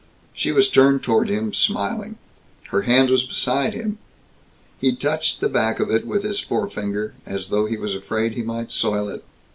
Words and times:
She 0.33 0.51
was 0.51 0.67
turned 0.67 1.03
toward 1.03 1.29
him, 1.29 1.53
smiling. 1.53 2.17
Her 2.71 2.81
hand 2.81 3.11
was 3.11 3.23
beside 3.23 3.75
him. 3.75 3.99
He 4.79 4.95
touched 4.95 5.41
the 5.41 5.47
back 5.47 5.79
of 5.79 5.91
it 5.91 6.07
with 6.07 6.23
his 6.23 6.39
forefinger, 6.39 7.13
as 7.23 7.49
though 7.49 7.67
he 7.67 7.77
was 7.77 7.93
afraid 7.93 8.31
he 8.33 8.41
might 8.41 8.71
soil 8.71 9.07
it. 9.09 9.23